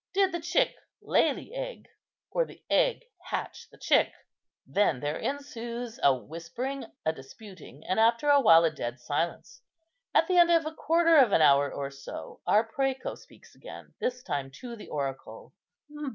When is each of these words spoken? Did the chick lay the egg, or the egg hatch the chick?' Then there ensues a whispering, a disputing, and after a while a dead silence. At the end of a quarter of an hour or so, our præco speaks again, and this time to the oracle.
Did 0.15 0.31
the 0.31 0.39
chick 0.39 0.75
lay 0.99 1.31
the 1.31 1.53
egg, 1.53 1.87
or 2.31 2.43
the 2.43 2.63
egg 2.71 3.05
hatch 3.25 3.69
the 3.69 3.77
chick?' 3.77 4.11
Then 4.65 4.99
there 4.99 5.19
ensues 5.19 5.99
a 6.01 6.11
whispering, 6.15 6.85
a 7.05 7.13
disputing, 7.13 7.83
and 7.85 7.99
after 7.99 8.27
a 8.27 8.41
while 8.41 8.63
a 8.63 8.71
dead 8.71 8.99
silence. 8.99 9.61
At 10.15 10.25
the 10.27 10.39
end 10.39 10.49
of 10.49 10.65
a 10.65 10.73
quarter 10.73 11.17
of 11.17 11.31
an 11.33 11.43
hour 11.43 11.71
or 11.71 11.91
so, 11.91 12.39
our 12.47 12.67
præco 12.67 13.15
speaks 13.15 13.53
again, 13.53 13.85
and 13.85 13.93
this 13.99 14.23
time 14.23 14.49
to 14.61 14.75
the 14.75 14.89
oracle. 14.89 15.53